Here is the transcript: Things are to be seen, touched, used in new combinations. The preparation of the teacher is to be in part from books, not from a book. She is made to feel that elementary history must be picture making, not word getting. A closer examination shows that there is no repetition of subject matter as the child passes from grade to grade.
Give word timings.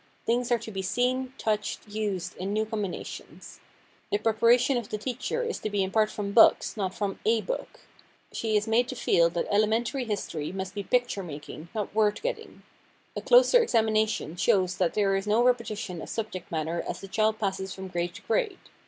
Things 0.25 0.51
are 0.51 0.57
to 0.57 0.71
be 0.71 0.81
seen, 0.81 1.31
touched, 1.37 1.87
used 1.87 2.35
in 2.37 2.53
new 2.53 2.65
combinations. 2.65 3.59
The 4.11 4.17
preparation 4.17 4.75
of 4.77 4.89
the 4.89 4.97
teacher 4.97 5.43
is 5.43 5.59
to 5.59 5.69
be 5.69 5.83
in 5.83 5.91
part 5.91 6.09
from 6.09 6.31
books, 6.31 6.75
not 6.75 6.95
from 6.95 7.19
a 7.23 7.41
book. 7.41 7.81
She 8.33 8.57
is 8.57 8.67
made 8.67 8.87
to 8.87 8.95
feel 8.95 9.29
that 9.29 9.45
elementary 9.51 10.05
history 10.05 10.51
must 10.51 10.73
be 10.73 10.81
picture 10.81 11.21
making, 11.21 11.69
not 11.75 11.93
word 11.93 12.19
getting. 12.23 12.63
A 13.15 13.21
closer 13.21 13.61
examination 13.61 14.35
shows 14.37 14.77
that 14.77 14.95
there 14.95 15.15
is 15.15 15.27
no 15.27 15.43
repetition 15.43 16.01
of 16.01 16.09
subject 16.09 16.49
matter 16.51 16.83
as 16.89 16.99
the 16.99 17.07
child 17.07 17.37
passes 17.37 17.71
from 17.71 17.87
grade 17.87 18.15
to 18.15 18.23
grade. 18.23 18.57